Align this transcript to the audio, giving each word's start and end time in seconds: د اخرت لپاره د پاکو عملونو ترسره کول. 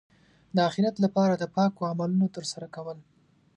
د 0.55 0.57
اخرت 0.69 0.95
لپاره 1.05 1.33
د 1.37 1.43
پاکو 1.55 1.81
عملونو 1.91 2.27
ترسره 2.35 2.67
کول. 2.75 2.97